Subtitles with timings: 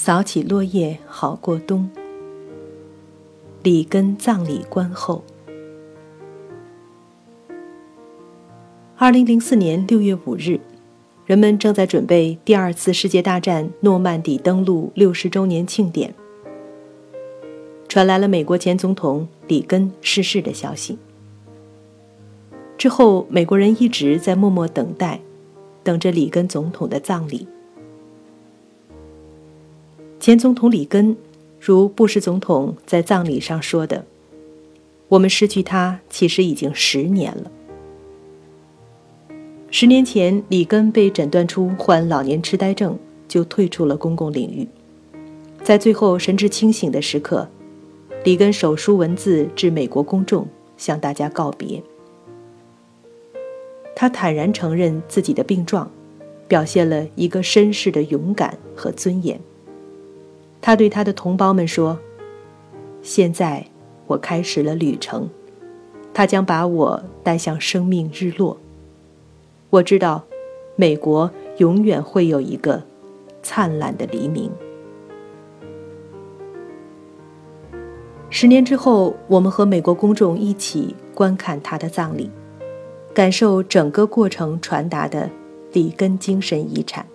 [0.00, 1.90] 扫起落叶好过冬。
[3.64, 5.24] 里根葬礼观后。
[8.96, 10.60] 二零零四年六月五日，
[11.26, 16.14] 人们正在准备第二次世界大战诺曼底登陆六十周年庆典，
[17.88, 20.96] 传来了美国前总统里根逝世的消息。
[22.76, 25.20] 之后，美国人一直在默默等待，
[25.82, 27.48] 等着里根总统的葬礼。
[30.20, 31.16] 前总统里根。
[31.60, 34.04] 如布什总统在葬礼上说的
[35.08, 37.50] ：“我们失去他，其实已经十年了。
[39.68, 42.96] 十年前，里根被诊断出患老年痴呆症，
[43.26, 44.68] 就退出了公共领域。
[45.64, 47.48] 在最后神志清醒的时刻，
[48.22, 50.46] 里根手书文字致美国公众，
[50.76, 51.82] 向大家告别。
[53.96, 55.90] 他坦然承认自己的病状，
[56.46, 59.40] 表现了一个绅士的勇敢和尊严。”
[60.60, 61.98] 他对他的同胞们说
[63.00, 63.66] ：“现在，
[64.06, 65.28] 我开始了旅程，
[66.12, 68.58] 他将把我带向生命日落。
[69.70, 70.24] 我知道，
[70.76, 72.82] 美国永远会有一个
[73.42, 74.50] 灿烂的黎明。”
[78.30, 82.30] 十年之后，我们和美国公众一起观看他的葬礼，
[83.14, 85.30] 感受整个过程传达的
[85.72, 87.06] 里根精神遗产。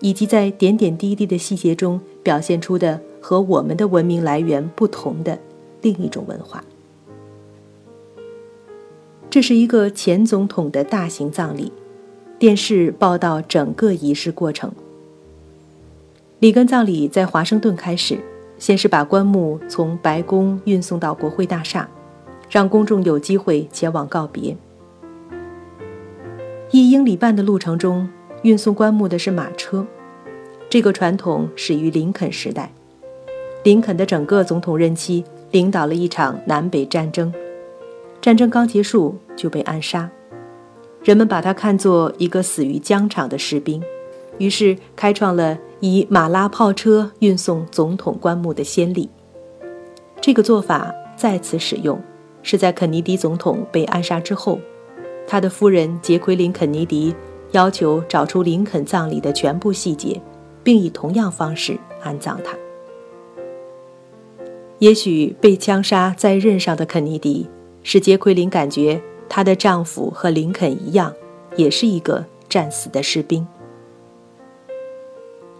[0.00, 5.38] 以及在点点滴滴的细节中表现出的和我们的文明来源不同的
[5.82, 6.62] 另一种文化。
[9.28, 11.72] 这是一个前总统的大型葬礼，
[12.38, 14.72] 电视报道整个仪式过程。
[16.38, 18.18] 里根葬礼在华盛顿开始，
[18.58, 21.88] 先是把棺木从白宫运送到国会大厦，
[22.48, 24.56] 让公众有机会前往告别。
[26.70, 28.08] 一英里半的路程中。
[28.42, 29.84] 运送棺木的是马车，
[30.70, 32.72] 这个传统始于林肯时代。
[33.64, 37.32] 林肯的整个总统任期领导了一场南北战争，
[38.20, 40.08] 战争刚结束就被暗杀，
[41.02, 43.82] 人们把他看作一个死于疆场的士兵，
[44.38, 49.10] 于是开创了以马拉炮车运送总统棺木的先例。
[50.20, 52.00] 这个做法再次使用，
[52.44, 54.60] 是在肯尼迪总统被暗杀之后，
[55.26, 57.12] 他的夫人杰奎琳·肯尼迪。
[57.52, 60.20] 要求找出林肯葬礼的全部细节，
[60.62, 62.56] 并以同样方式安葬他。
[64.78, 67.48] 也许被枪杀在任上的肯尼迪，
[67.82, 71.12] 使杰奎琳感觉她的丈夫和林肯一样，
[71.56, 73.46] 也是一个战死的士兵。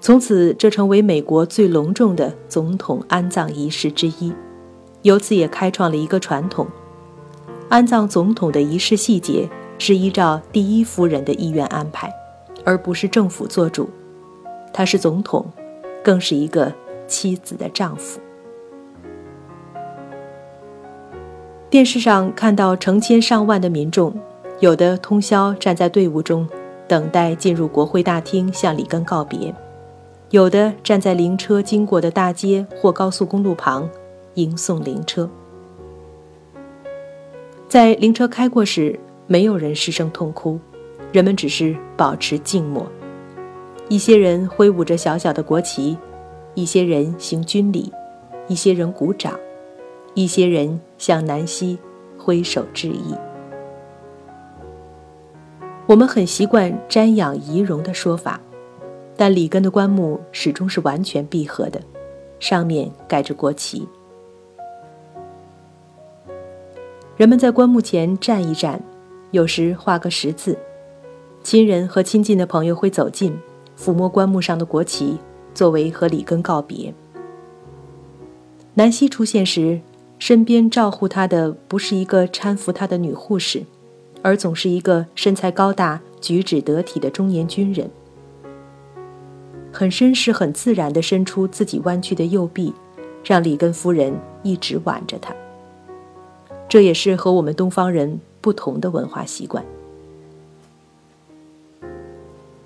[0.00, 4.32] 从此，这成为美国最隆重的总统安葬仪式之一，
[5.02, 6.66] 由此也开创了一个传统：
[7.68, 9.48] 安葬总统的仪式细节。
[9.84, 12.08] 是依照第一夫人的意愿安排，
[12.64, 13.90] 而不是政府做主。
[14.72, 15.44] 他是总统，
[16.04, 16.72] 更是一个
[17.08, 18.20] 妻子的丈夫。
[21.68, 24.14] 电视上看到成千上万的民众，
[24.60, 26.48] 有的通宵站在队伍中，
[26.86, 29.52] 等待进入国会大厅向里根告别；
[30.30, 33.90] 有的站在灵车经过的大街或高速公路旁，
[34.34, 35.28] 迎送灵车。
[37.68, 38.96] 在灵车开过时。
[39.32, 40.60] 没有人失声痛哭，
[41.10, 42.86] 人们只是保持静默。
[43.88, 45.96] 一些人挥舞着小小的国旗，
[46.52, 47.90] 一些人行军礼，
[48.46, 49.40] 一些人鼓掌，
[50.12, 51.78] 一些人向南希
[52.18, 53.14] 挥手致意。
[55.86, 58.38] 我们很习惯瞻仰仪容的说法，
[59.16, 61.80] 但里根的棺木始终是完全闭合的，
[62.38, 63.88] 上面盖着国旗。
[67.16, 68.78] 人们在棺木前站一站。
[69.32, 70.58] 有时画个十字，
[71.42, 73.34] 亲人和亲近的朋友会走近，
[73.78, 75.16] 抚摸棺木上的国旗，
[75.54, 76.92] 作为和里根告别。
[78.74, 79.80] 南希出现时，
[80.18, 83.64] 身边照护她的不是一个搀扶她的女护士，
[84.20, 87.90] 而总是一个身材高大、举止得体的中年军人，
[89.72, 92.70] 很绅士、很自然地伸出自己弯曲的右臂，
[93.24, 95.34] 让里根夫人一直挽着他。
[96.68, 98.20] 这也是和我们东方人。
[98.42, 99.64] 不同的文化习惯，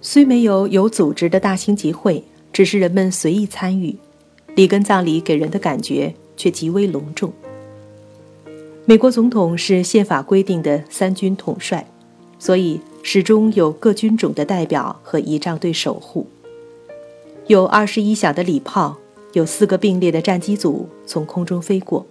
[0.00, 3.94] 虽没有有组织的大型集会，只是人们随意参与。
[4.54, 7.32] 里根葬礼给人的感觉却极为隆重。
[8.84, 11.84] 美国总统是宪法规定的三军统帅，
[12.38, 16.28] 所以始终有各军种的代表和仪仗队守护。
[17.48, 18.96] 有二十一响的礼炮，
[19.32, 22.06] 有四个并列的战机组从空中飞过。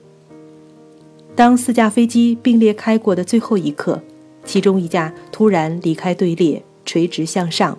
[1.35, 3.99] 当四架飞机并列开过的最后一刻，
[4.45, 7.77] 其中一架突然离开队列，垂直向上，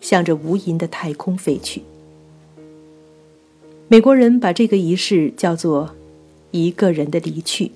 [0.00, 1.82] 向着无垠的太空飞去。
[3.88, 5.94] 美国人把这个仪式叫做
[6.50, 7.72] “一个人的离去”，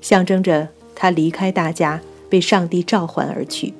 [0.00, 2.00] 象征着他离开大家，
[2.30, 3.74] 被上帝召唤而去。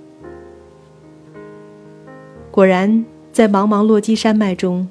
[2.50, 4.86] 果然，在茫茫落基山脉中，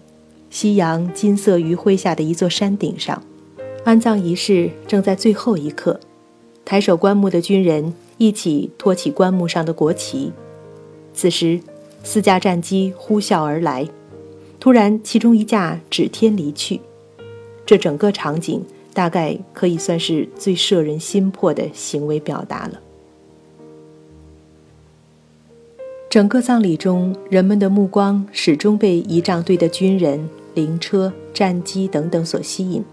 [0.49, 3.21] 夕阳金色余晖下的一座山顶上，
[3.83, 5.99] 安葬仪式正在最后一刻。
[6.65, 10.31] 抬手棺木的军人一起托起棺木上的国旗。
[11.13, 11.59] 此时，
[12.03, 13.87] 四架战机呼啸而来。
[14.59, 16.79] 突然，其中一架指天离去。
[17.65, 18.63] 这整个场景
[18.93, 22.79] 大概可以算是最摄人心魄的行为表达了。
[26.09, 32.83] 整个葬礼中，人们的目光始终被仪仗队的军人、灵车、战机等等所吸引，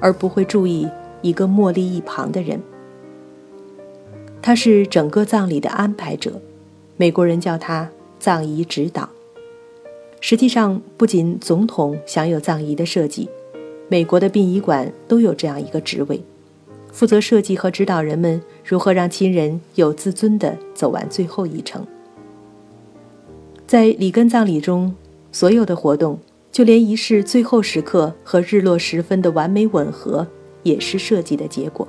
[0.00, 0.88] 而不会注意
[1.22, 2.60] 一个默立一旁的人。
[4.40, 6.40] 他是整个葬礼的安排者，
[6.96, 9.08] 美国人叫他葬仪指导。
[10.20, 13.28] 实际上，不仅总统享有葬仪的设计，
[13.88, 16.22] 美国的殡仪馆都有这样一个职位，
[16.92, 21.86] 负责设计和指导人们如何让亲人有自尊地走完最后一程。
[23.66, 24.94] 在里根葬礼中，
[25.32, 26.18] 所有的活动，
[26.56, 30.26] 就连仪式最后时刻和日落时分的完美吻合，
[30.62, 31.86] 也是设计的结果。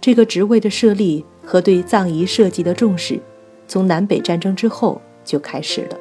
[0.00, 3.20] 这个职位的设立和对葬仪设计的重视，
[3.68, 5.98] 从南北战争之后就开始了。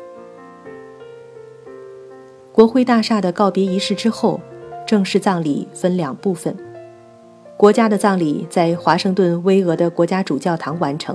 [2.53, 4.39] 国会大厦的告别仪式之后，
[4.87, 6.55] 正式葬礼分两部分：
[7.57, 11.13] 国家的葬礼在华盛顿巍峨的国家主教堂完成，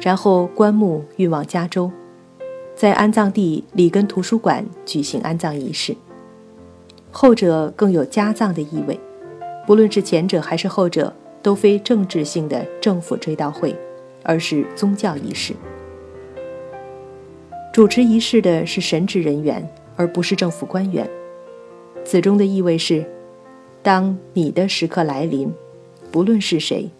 [0.00, 1.88] 然后棺木运往加州。
[2.74, 5.94] 在安葬地里根图书馆举行安葬仪式，
[7.12, 8.98] 后者更有家葬的意味。
[9.64, 13.74] 不论是前者还是后者，都非政治性的政府追悼会，
[14.24, 15.54] 而是宗教仪式。
[17.72, 19.66] 主持仪式的是神职人员，
[19.96, 21.08] 而不是政府官员。
[22.04, 23.06] 此中的意味是：
[23.82, 25.50] 当你的时刻来临，
[26.10, 26.90] 不论是谁，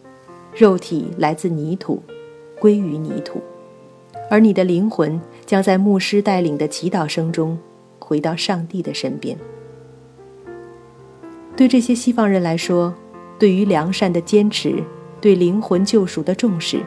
[0.55, 2.01] 肉体来自泥土，
[2.61, 3.43] 归于泥土。
[4.31, 7.59] 而你的灵魂将在牧师带领的祈祷声中
[7.99, 9.37] 回到上帝的身边。
[11.57, 12.93] 对这些西方人来说，
[13.39, 14.83] 对于良善的坚持，
[15.21, 16.81] 对灵魂救赎的重视，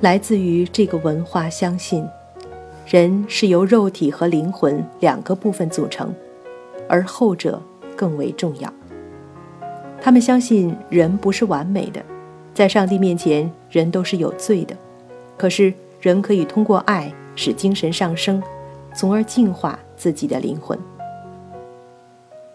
[0.00, 2.06] 来自于这个文化相信，
[2.86, 6.14] 人是由肉体和灵魂两个部分组成，
[6.88, 7.60] 而后者
[7.94, 8.72] 更为重要。
[10.00, 12.02] 他们相信人不是完美的，
[12.54, 14.76] 在上帝面前，人都是有罪的。
[15.36, 15.72] 可是。
[16.02, 18.42] 人可以通过爱使精神上升，
[18.92, 20.76] 从而净化自己的灵魂。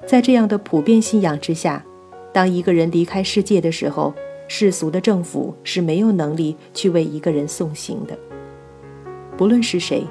[0.05, 1.85] 在这样的普遍信仰之下，
[2.33, 4.13] 当一个人离开世界的时候，
[4.47, 8.17] 世俗的政府是没有能力去为一个人送行的。
[9.37, 10.03] 不论是谁，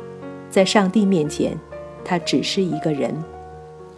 [0.48, 1.58] 在上帝面前，
[2.04, 3.14] 他只是一个人，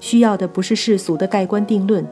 [0.00, 2.04] 需要的不是世俗的盖棺定论，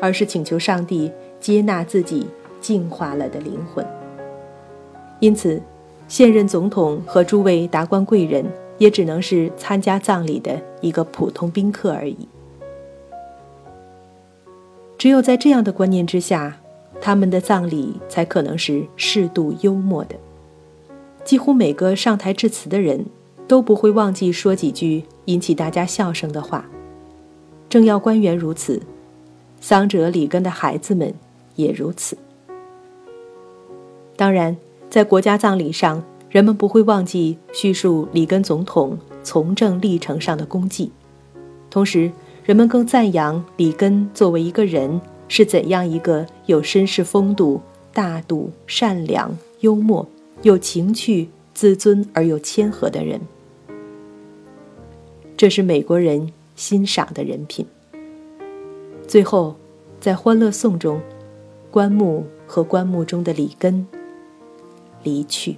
[0.00, 2.26] 而是请求上帝接纳自己
[2.60, 3.86] 净化了的灵魂。
[5.20, 5.62] 因此。
[6.08, 8.44] 现任总统和诸位达官贵人
[8.78, 12.16] 也只能是参加葬礼的一个普通宾客而已。
[14.96, 16.56] 只有在这样的观念之下，
[17.00, 20.14] 他们的葬礼才可能是适度幽默的。
[21.24, 23.04] 几乎每个上台致辞的人
[23.48, 26.64] 都不会忘记说几句引起大家笑声的话。
[27.68, 28.80] 政要官员如此，
[29.60, 31.12] 丧者里根的孩子们
[31.56, 32.16] 也如此。
[34.14, 34.56] 当然。
[34.96, 40.90] 在国家葬礼上，人们不会忘记叙述里根总统从政历程上的功绩，
[41.68, 42.10] 同时，
[42.46, 44.98] 人们更赞扬里根作为一个人
[45.28, 47.60] 是怎样一个有绅士风度、
[47.92, 50.08] 大度、善良、幽默、
[50.40, 53.20] 有情趣、自尊而又谦和的人。
[55.36, 57.66] 这是美国人欣赏的人品。
[59.06, 59.56] 最后，
[60.00, 60.98] 在欢乐颂中，
[61.70, 63.86] 棺木和棺木中的里根。
[65.06, 65.56] 离去。